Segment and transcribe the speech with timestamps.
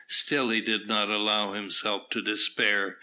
[0.09, 2.97] Still, he did not allow himself to despair.